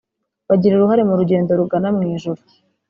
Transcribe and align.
bagira 0.47 0.73
uruhare 0.75 1.01
mu 1.09 1.15
rugendo 1.19 1.51
rugana 1.59 1.89
mu 1.97 2.03
ijuru 2.13 2.41